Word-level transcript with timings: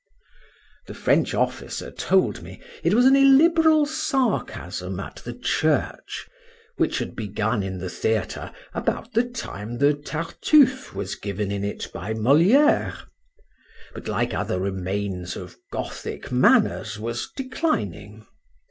The 0.87 0.95
French 0.95 1.35
officer 1.35 1.91
told 1.91 2.41
me, 2.41 2.59
it 2.83 2.95
was 2.95 3.05
an 3.05 3.15
illiberal 3.15 3.85
sarcasm 3.85 4.99
at 4.99 5.17
the 5.17 5.33
church, 5.35 6.27
which 6.77 6.97
had 6.97 7.15
begun 7.15 7.61
in 7.61 7.77
the 7.77 7.87
theatre 7.87 8.51
about 8.73 9.13
the 9.13 9.23
time 9.23 9.77
the 9.77 9.93
Tartuffe 9.93 10.95
was 10.95 11.13
given 11.13 11.51
in 11.51 11.63
it 11.63 11.87
by 11.93 12.15
Molière: 12.15 12.97
but 13.93 14.07
like 14.07 14.33
other 14.33 14.59
remains 14.59 15.35
of 15.35 15.55
Gothic 15.71 16.31
manners, 16.31 16.97
was 16.97 17.29
declining. 17.35 18.25